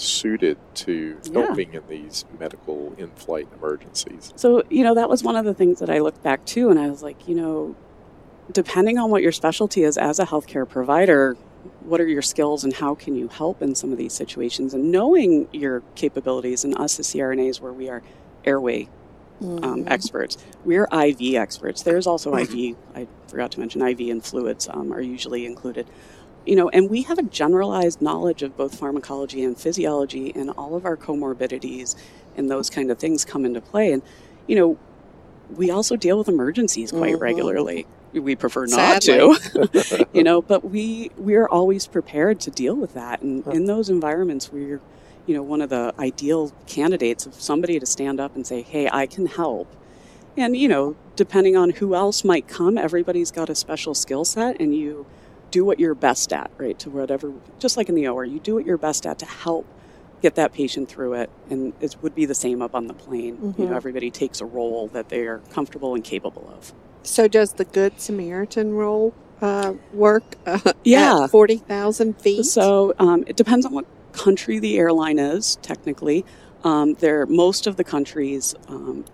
[0.02, 1.44] suited to Yeah.
[1.46, 4.32] helping in these medical in-flight emergencies?
[4.36, 6.78] So, you know, that was one of the things that I looked back to, and
[6.78, 7.74] I was like, you know,
[8.52, 11.36] depending on what your specialty is as a healthcare provider,
[11.84, 14.74] what are your skills and how can you help in some of these situations?
[14.74, 18.02] And knowing your capabilities, and us as CRNAs, where we are
[18.44, 18.88] airway
[19.40, 19.90] um, Mhm.
[19.90, 21.82] experts, we're IV experts.
[21.82, 25.86] There's also IV, I forgot to mention, IV and fluids um, are usually included.
[26.46, 30.74] You know, and we have a generalized knowledge of both pharmacology and physiology, and all
[30.74, 31.94] of our comorbidities
[32.36, 33.92] and those kind of things come into play.
[33.92, 34.02] And,
[34.46, 34.78] you know,
[35.56, 37.20] we also deal with emergencies quite Mhm.
[37.20, 37.86] regularly.
[38.12, 39.36] We prefer not Sadly.
[39.36, 43.22] to, you know, but we we're always prepared to deal with that.
[43.22, 43.52] And Huh.
[43.52, 44.80] in those environments, we're,
[45.26, 48.88] you know, one of the ideal candidates of somebody to stand up and say, "Hey,
[48.92, 49.68] I can help."
[50.36, 54.58] And you know, depending on who else might come, everybody's got a special skill set,
[54.60, 55.06] and you
[55.52, 56.76] do what you're best at, right?
[56.80, 59.64] To whatever, just like in the OR, you do what you're best at to help
[60.20, 63.54] get that patient through it, and it would be the same up on the plane.
[63.58, 63.76] You know, Mhm.
[63.76, 66.72] everybody takes a role that they are comfortable and capable of.
[67.04, 71.24] So does the Good Samaritan role uh, work uh, Yeah.
[71.24, 72.44] at 40,000 feet?
[72.46, 75.58] So um, it depends on what country the airline is.
[75.62, 76.24] Technically,
[76.62, 79.04] um, there most of the countries um,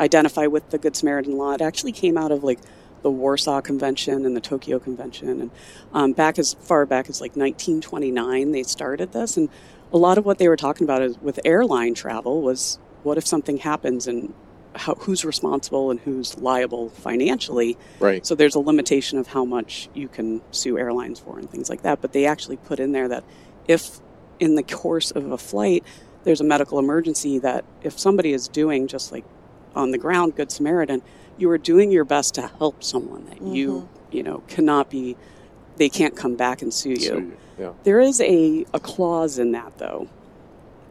[0.00, 1.52] identify with the Good Samaritan law.
[1.52, 2.58] It actually came out of like
[3.04, 5.50] the Warsaw Convention and the Tokyo Convention, and
[5.92, 9.36] um, back as far back as like 1929, they started this.
[9.36, 9.50] And
[9.92, 13.26] a lot of what they were talking about is with airline travel was what if
[13.26, 14.32] something happens and
[14.74, 17.76] how, who's responsible and who's liable financially.
[18.00, 18.24] Right.
[18.26, 21.82] So there's a limitation of how much you can sue airlines for and things like
[21.82, 22.00] that.
[22.00, 23.22] But they actually put in there that
[23.68, 24.00] if
[24.40, 25.84] in the course of a flight
[26.24, 29.24] there's a medical emergency, that if somebody is doing just like
[29.74, 31.02] on the ground, Good Samaritan,
[31.36, 34.16] you are doing your best to help someone that you mm-hmm.
[34.16, 35.16] you know cannot be.
[35.76, 36.96] They can't come back and sue you.
[36.96, 37.72] So you- yeah.
[37.84, 40.08] There is a, a clause in that, though,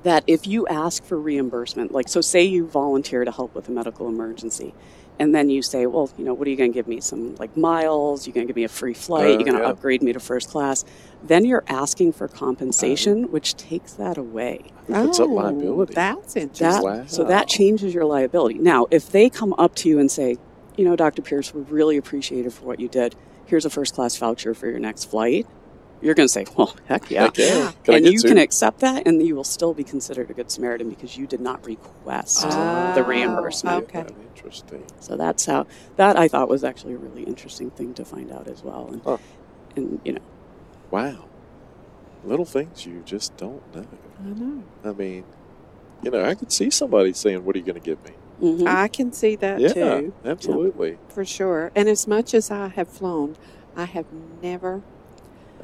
[0.03, 3.71] that if you ask for reimbursement, like, so say you volunteer to help with a
[3.71, 4.73] medical emergency,
[5.19, 6.99] and then you say, well, you know, what are you going to give me?
[7.01, 8.25] Some like miles?
[8.25, 9.25] You're going to give me a free flight?
[9.25, 9.69] Uh, you're going to yeah.
[9.69, 10.83] upgrade me to first class?
[11.23, 14.61] Then you're asking for compensation, which takes that away.
[14.89, 15.93] It's up Oh, liability.
[15.93, 16.85] That's interesting.
[16.85, 18.55] That, So that changes your liability.
[18.59, 20.37] Now, if they come up to you and say,
[20.75, 21.21] you know, Dr.
[21.21, 23.15] Pierce, we're really appreciate it for what you did.
[23.45, 25.45] Here's a first class voucher for your next flight.
[26.03, 27.23] You're going to say, well, heck yeah.
[27.23, 27.45] Heck yeah.
[27.45, 27.71] Yeah.
[27.83, 28.29] Can and you sued?
[28.29, 31.39] can accept that, and you will still be considered a good Samaritan because you did
[31.41, 33.83] not request Ah, the reimbursement.
[33.85, 34.05] okay.
[34.35, 34.83] Interesting.
[34.99, 38.47] So that's how that I thought was actually a really interesting thing to find out
[38.47, 38.87] as well.
[38.91, 39.17] And, Huh.
[39.75, 40.21] and you know,
[40.91, 41.25] Wow.
[42.25, 43.85] Little things you just don't know.
[44.23, 44.63] I know.
[44.85, 45.23] I mean,
[46.01, 48.11] you know, I could see somebody saying, "What are you going to give me?"
[48.41, 48.67] mhm.
[48.67, 50.97] I can see that yeah, too, absolutely.
[51.09, 51.71] for sure.
[51.75, 53.35] And as much as I have flown,
[53.75, 54.05] I have
[54.41, 54.81] never,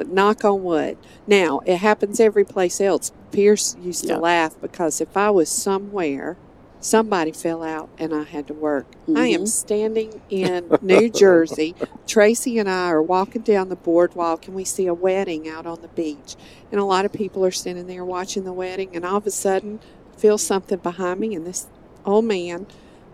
[0.08, 0.98] knock on wood.
[1.28, 3.12] Now, it happens every place else.
[3.32, 4.18] Pierce used to Yeah.
[4.18, 6.38] laugh because if I was somewhere,
[6.80, 8.88] somebody fell out and I had to work.
[9.14, 9.48] I am Mhm.
[9.48, 11.76] standing in New Jersey.
[12.08, 15.82] Tracy and I are walking down the boardwalk and we see a wedding out on
[15.82, 16.36] the beach.
[16.72, 18.96] And a lot of people are standing there watching the wedding.
[18.96, 19.80] And all of a sudden,
[20.18, 21.68] feel something behind me, and this
[22.06, 22.68] old man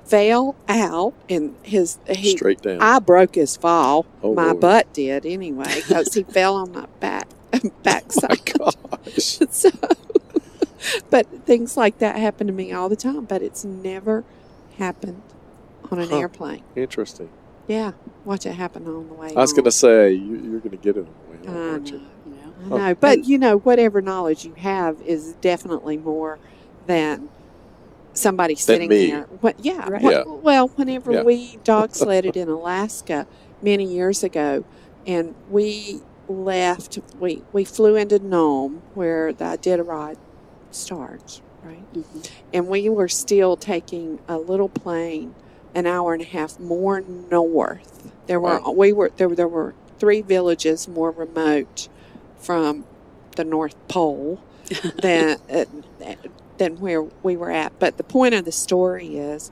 [0.06, 2.82] fell out and his he Straight down.
[2.82, 4.06] I broke his fall.
[4.22, 4.60] Oh, my Lord.
[4.62, 7.28] butt did anyway because he fell on my back
[7.64, 8.30] oh backside.
[8.30, 8.36] my
[9.16, 9.40] gosh.
[9.50, 9.70] so,
[11.10, 13.26] but things like that happen to me all the time.
[13.26, 14.24] But it's never
[14.78, 15.24] happened
[15.92, 16.18] on an Huh.
[16.18, 16.64] airplane.
[16.76, 17.30] Interesting.
[17.68, 19.34] Yeah, watch it happen on the way.
[19.36, 21.70] I was going to say you, you're going to get it on the way home,
[21.72, 21.98] aren't know.
[21.98, 22.06] you?
[22.64, 26.40] I know, but you know, whatever knowledge you have is definitely more
[26.86, 27.30] than
[28.16, 29.12] somebody sitting me.
[29.12, 29.24] there.
[29.42, 29.56] What?
[29.64, 29.88] Yeah.
[29.90, 30.02] Right.
[30.02, 30.24] what- Yeah.
[30.26, 31.24] Well, whenever Yeah.
[31.24, 33.28] we dog sledded in Alaska
[33.62, 34.64] many years ago,
[35.06, 40.16] and we left, we we flew into Nome where the Iditarod
[40.72, 41.84] starts, right?
[41.94, 42.30] Mhm.
[42.54, 45.36] and we were still taking a little plane
[45.76, 48.12] an hour and a half more north.
[48.28, 48.72] There were Wow.
[48.72, 51.88] we were there, there were three villages more remote
[52.40, 52.86] from
[53.36, 54.40] the North Pole
[55.02, 55.66] than uh,
[56.58, 57.78] than where we were at.
[57.80, 59.52] But the point of the story is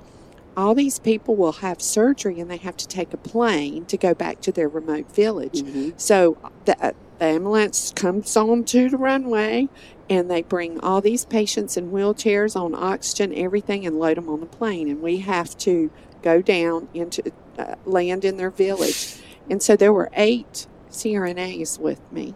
[0.56, 4.14] all these people will have surgery and they have to take a plane to go
[4.14, 5.64] back to their remote village.
[5.64, 5.94] Mhm.
[5.98, 9.70] So the, uh, the ambulance comes on to the runway
[10.10, 14.42] and they bring all these patients in wheelchairs on oxygen, everything, and load them on
[14.42, 14.90] the plane.
[14.90, 15.90] And we have to
[16.22, 19.16] go down into uh, land in their village.
[19.50, 22.36] And so there were eight CRNAs with me.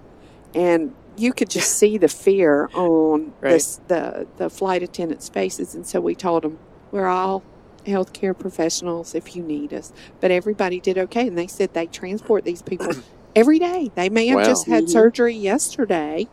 [0.55, 3.51] And you could just see the fear on Right.
[3.51, 5.73] this, the, the flight attendants' faces.
[5.75, 6.59] And so we told them,
[6.91, 7.43] we're all
[7.85, 9.91] healthcare professionals if you need us.
[10.21, 11.27] But everybody did okay.
[11.27, 12.91] And they said they transport these people
[13.35, 13.91] every day.
[13.95, 14.45] They may have Wow.
[14.45, 14.89] just had Mhm.
[14.89, 16.27] surgery yesterday.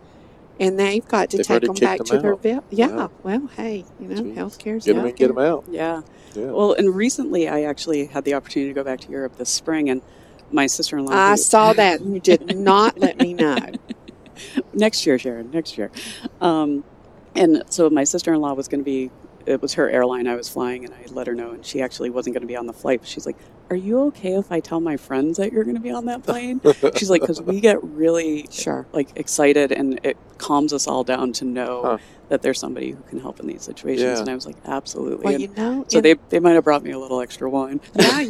[0.60, 2.42] And they've got to They've take them back them to their out.
[2.42, 2.64] bill.
[2.70, 2.88] Yeah.
[2.94, 3.10] Wow.
[3.24, 4.34] Well, hey, you know, Jeez.
[4.36, 5.64] healthcare's Get them in, get them out.
[5.68, 6.02] Yeah.
[6.34, 6.46] Yeah.
[6.46, 9.88] Well, and recently I actually had the opportunity to go back to Europe this spring,
[9.90, 10.00] and
[10.52, 11.12] my sister-in-law.
[11.12, 13.56] I who- saw that and you did not let me know.
[14.74, 15.90] next year, Sharon, next year.
[16.40, 16.84] Um,
[17.34, 19.10] and so my sister-in-law was going to be.
[19.46, 22.08] It was her airline I was flying, and I let her know, and she actually
[22.08, 23.00] wasn't going to be on the flight.
[23.00, 23.36] But she's like,
[23.68, 26.22] "Are you okay if I tell my friends that you're going to be on that
[26.22, 26.62] plane?"
[26.96, 28.86] she's like, "Because we get really Sure.
[28.94, 31.98] like excited, and it calms us all down to know Huh.
[32.30, 34.20] that there's somebody who can help in these situations." Yeah.
[34.20, 36.64] And I was like, "Absolutely." Well, And you know, so in- they they might have
[36.64, 37.82] brought me a little extra wine.
[37.96, 38.20] yeah,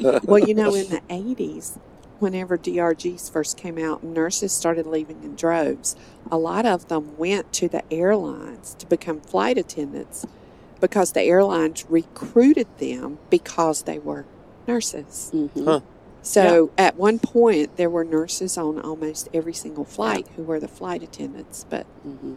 [0.00, 0.18] yeah.
[0.24, 1.78] Well, you know, in the 80s,
[2.18, 5.96] whenever DRGs first came out nurses started leaving in droves,
[6.30, 10.26] a lot of them went to the airlines to become flight attendants
[10.80, 14.24] because the airlines recruited them because they were
[14.66, 15.30] nurses.
[15.34, 15.64] Mhm.
[15.64, 15.80] Huh.
[16.22, 20.68] So at one point, there were nurses on almost every single flight who were the
[20.68, 21.66] flight attendants.
[21.68, 22.34] But hmm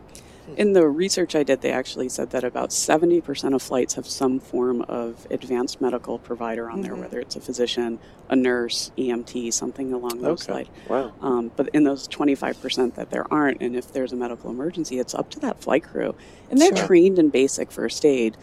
[0.55, 4.39] In the research I did, they actually said that about 70% of flights have some
[4.39, 6.99] form of advanced medical provider on there, Mhm.
[7.01, 10.53] whether it's a physician, a nurse, EMT, something along those Okay.
[10.53, 10.67] lines.
[10.89, 11.11] Wow.
[11.21, 15.13] Um, but in those 25% that there aren't, and if there's a medical emergency, it's
[15.13, 16.15] up to that flight crew.
[16.49, 16.87] And they're Sure.
[16.87, 18.37] trained in basic first aid,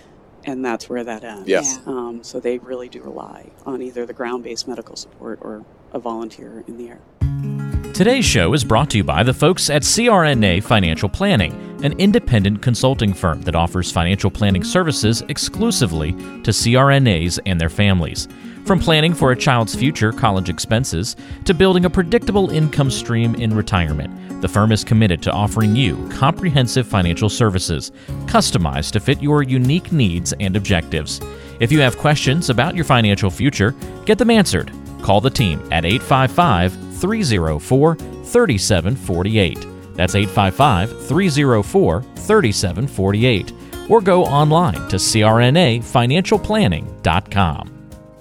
[0.45, 1.49] and that's where that ends.
[1.49, 1.79] Yes.
[1.87, 5.99] Um, so they really do rely on either the ground based medical support or a
[5.99, 7.54] volunteer in the air.
[7.95, 11.53] Today's show is brought to you by the folks at CRNA Financial Planning,
[11.85, 16.11] an independent consulting firm that offers financial planning services exclusively
[16.43, 18.27] to CRNAs and their families.
[18.65, 23.55] From planning for a child's future college expenses to building a predictable income stream in
[23.55, 27.93] retirement, the firm is committed to offering you comprehensive financial services
[28.27, 31.21] customized to fit your unique needs and objectives.
[31.61, 33.73] If you have questions about your financial future,
[34.05, 34.73] get them answered.
[35.01, 39.67] Call the team at 855 304 3748.
[39.97, 43.53] That's 855 304 3748.
[43.91, 47.71] Or go online to crnafinancialplanning.com.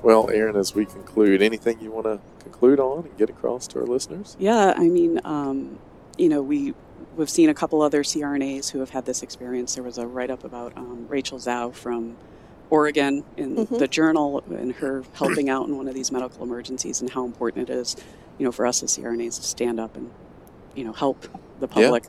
[0.01, 3.79] Well, Erin, as we conclude, anything you want to conclude on and get across to
[3.79, 4.35] our listeners?
[4.39, 5.79] Yeah, I mean, um,
[6.17, 6.73] you know, we
[7.15, 9.75] we've seen a couple other CRNAs who have had this experience.
[9.75, 12.17] There was a write up about um, Rachel Zhao from
[12.71, 13.77] Oregon in Mhm.
[13.79, 17.69] the journal and her helping out in one of these medical emergencies and how important
[17.69, 17.95] it is,
[18.43, 20.11] you know, for us as CRNAs to stand up and,
[20.75, 21.21] you know, help
[21.61, 21.73] the Yeah.
[21.85, 22.03] public.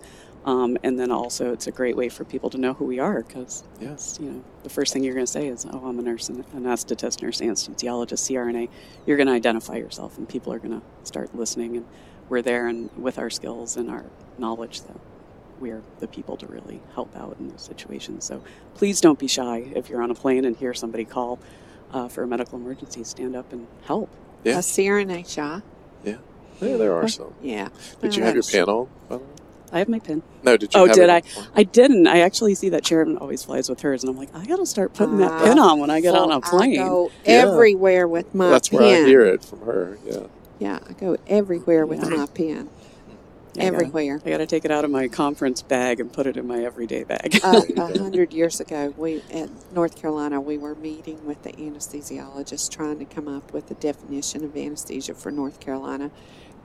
[0.44, 3.22] Um, and then also, it's a great way for people to know who we are
[3.22, 4.18] because Yes.
[4.20, 6.44] you know, the first thing you're going to say is, "Oh, I'm a nurse, and
[6.52, 8.68] anesthetist, nurse, anesthesiologist, CRNA."
[9.06, 11.76] You're going to identify yourself, and people are going to start listening.
[11.76, 11.86] And
[12.28, 14.04] we're there, and with our skills and our
[14.36, 14.96] knowledge, that
[15.60, 18.24] we're the people to really help out in those situations.
[18.24, 18.42] So
[18.74, 21.38] please don't be shy if you're on a plane and hear somebody call
[21.92, 23.04] uh, for a medical emergency.
[23.04, 24.10] Stand up and help.
[24.42, 24.58] Yeah.
[24.58, 25.62] a CRNA shot.
[26.04, 26.16] Yeah,
[26.60, 27.34] Yeah, there are some.
[27.42, 27.68] Yeah.
[28.00, 28.88] Did you have your that's- pen on?
[29.08, 29.28] by the way?
[29.72, 30.22] I have my pin.
[30.44, 30.80] No, did you?
[30.80, 31.24] Oh, have did it-
[31.56, 32.06] I didn't.
[32.06, 34.66] I actually see that Sharon always flies with hers, and I'm like, I got to
[34.66, 36.78] start putting that Ah, pin on when I get on a plane.
[36.80, 37.32] I go Yeah.
[37.48, 38.80] everywhere with my That's pen.
[38.80, 39.98] where I hear it from her.
[40.06, 40.18] Yeah.
[40.60, 42.08] Yeah, I go everywhere with Yeah.
[42.16, 42.68] my pen.
[43.58, 44.20] I gotta- everywhere.
[44.24, 46.64] I got to take it out of my conference bag and put it in my
[46.64, 47.40] everyday bag.
[47.42, 52.70] Uh, A hundred years ago, we at North Carolina, we were meeting with the anesthesiologist,
[52.70, 56.10] trying to come up with a definition of anesthesia for North Carolina.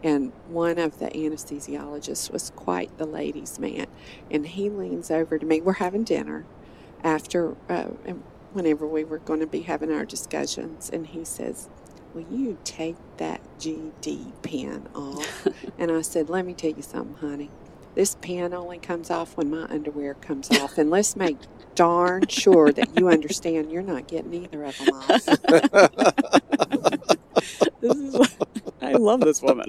[0.04, 3.88] And one of the anesthesiologists was quite the ladies' man,
[4.32, 5.62] and he leans over to me.
[5.62, 6.46] We're having dinner
[7.04, 7.86] after, uh,
[8.54, 11.70] whenever we were going to be having our discussions, and he says,
[12.14, 15.48] "Will you take that GD pen off?"
[15.78, 17.54] and I said, "Let me tell you something, honey."
[17.96, 20.78] this pen only comes off when my underwear comes off.
[20.78, 21.38] And let's make
[21.76, 25.28] darn sure that you understand you're not getting either of them off.
[27.82, 28.20] This is,
[28.82, 29.68] I love this woman.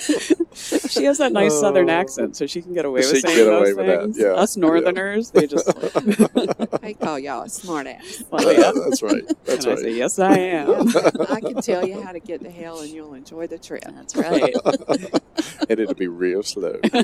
[0.00, 1.94] She has that nice southern Oh.
[1.94, 4.00] accent, so she can get away She with can saying get away those with that,
[4.02, 4.18] things.
[4.18, 4.60] yeah, Us yeah.
[4.60, 5.68] Northerners, they just.
[6.84, 8.22] I call y'all a smart ass.
[8.30, 8.72] Well, yeah.
[8.74, 9.22] That's right.
[9.44, 9.84] That's and I right.
[9.84, 10.88] say, yes, I am.
[11.30, 13.82] I can tell you how to get to hell and you'll enjoy the trip.
[13.84, 14.54] That's right.
[15.68, 16.78] and it'll be real slow.
[16.82, 16.94] and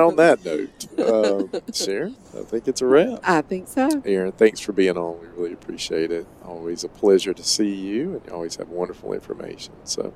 [0.00, 0.70] on that note,
[1.00, 3.20] um, Sharon, I think it's a wrap.
[3.24, 4.04] I think so.
[4.04, 5.20] Erin, thanks for being on.
[5.20, 6.26] We really appreciate it.
[6.44, 9.74] Always a pleasure to see you, and you always have wonderful information.
[9.84, 10.14] So,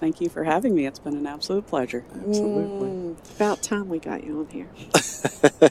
[0.00, 0.86] Thank you for having me.
[0.86, 2.06] It's been an absolute pleasure.
[2.14, 2.90] absolutely.
[2.90, 4.68] Mm, about time we got you on here.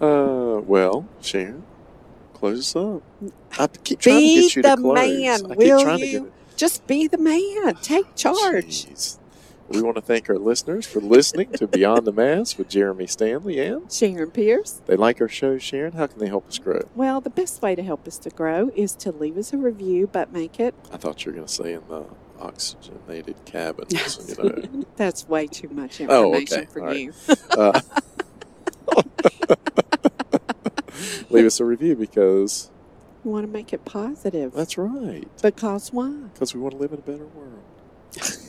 [0.00, 1.64] Uh, well, Sharon,
[2.34, 3.02] close us up.
[3.58, 4.94] I keep trying to Be get you to the close.
[4.94, 6.06] man, I keep will trying you?
[6.06, 6.34] to get it.
[6.56, 7.76] Just be the man.
[7.82, 8.86] Take charge.
[8.86, 9.19] Jeez.
[9.70, 13.60] We want to thank our listeners for listening to Beyond the Mask with Jeremy Stanley,
[13.60, 14.82] and Sharon Pearce.
[14.86, 15.58] they like our show.
[15.58, 16.80] Sharon, how can they help us grow?
[16.96, 20.08] Well, the best way to help us to grow is to leave us a review,
[20.08, 20.74] but make it.
[20.92, 22.04] I thought you were going to say in the
[22.40, 23.92] oxygenated cabins.
[24.28, 24.84] you know.
[24.96, 26.66] That's way too much Oh, information okay.
[26.72, 26.98] for All right.
[26.98, 27.12] you.
[27.50, 27.80] Uh,
[31.30, 32.70] leave us a review because
[33.22, 34.52] We want to make it positive.
[34.52, 35.28] that's right.
[35.40, 36.10] because why?
[36.34, 37.62] Because we want to live in a better world.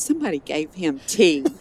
[0.00, 1.44] Somebody gave him tea.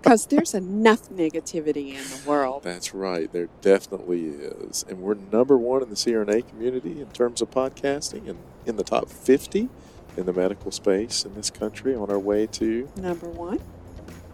[0.00, 2.62] Because there's enough negativity in the world.
[2.62, 3.30] That's right.
[3.32, 4.84] There definitely is.
[4.88, 8.84] And we're number one in the CRNA community in terms of podcasting and in the
[8.84, 9.68] top 50
[10.16, 12.88] in the medical space in this country on our way to.
[12.96, 13.60] Number one,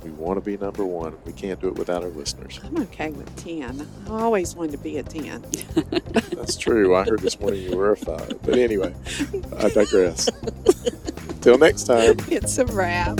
[0.05, 1.16] We want to be number one.
[1.25, 2.61] We can't do it without our listeners.
[2.62, 3.89] I'm okay with 10.
[4.07, 5.45] I always wanted to be a 10.
[6.33, 6.95] That's true.
[6.95, 8.39] I heard this morning you were a five.
[8.43, 8.95] But anyway,
[9.59, 10.29] I digress.
[11.49, 12.17] Till next time.
[12.29, 13.19] It's a wrap.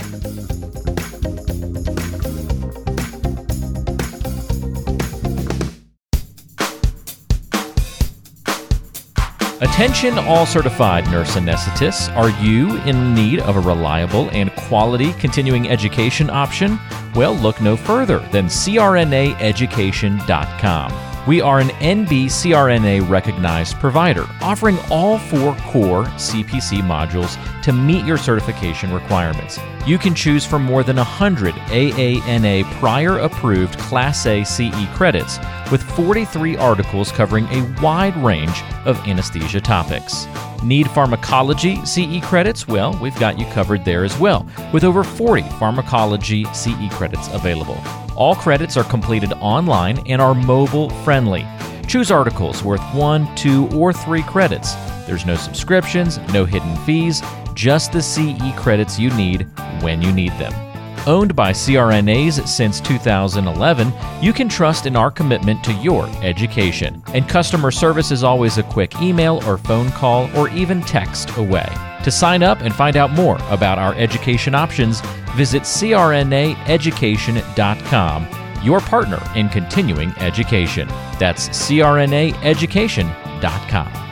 [9.61, 12.15] Attention, all certified nurse anesthetists.
[12.15, 16.77] Are you in need of a reliable and quality continuing education option?
[17.15, 21.08] Well, look no further than crnaeducation.com.
[21.29, 28.17] We are an NBCRNA recognized provider, offering all four core CPC modules to meet your
[28.17, 29.59] certification requirements.
[29.85, 35.37] You can choose from more than 100 AANA prior approved Class A CE credits,
[35.71, 40.25] with 43 articles covering a wide range of anesthesia topics.
[40.63, 42.67] Need pharmacology CE credits?
[42.67, 47.77] Well, we've got you covered there as well, with over 40 pharmacology CE credits available.
[48.15, 51.47] All credits are completed online and are mobile friendly.
[51.87, 54.75] Choose articles worth one, two, or three credits.
[55.07, 57.21] There's no subscriptions, no hidden fees,
[57.53, 59.47] just the CE credits you need
[59.81, 60.68] when you need them.
[61.07, 63.91] Owned by CRNAs since 2011,
[64.21, 67.01] you can trust in our commitment to your education.
[67.13, 71.67] And customer service is always a quick email or phone call or even text away.
[72.03, 75.01] To sign up and find out more about our education options,
[75.35, 78.27] visit crnaeducation.com,
[78.63, 80.87] your partner in continuing education.
[81.17, 84.08] That's crnaeducation.com.